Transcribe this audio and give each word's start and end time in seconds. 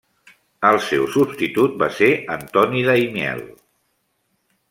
El 0.69 0.77
seu 0.85 1.03
substitut 1.15 1.75
va 1.83 1.91
ser 1.99 2.09
Antoni 2.37 2.83
Daimiel. 2.89 3.47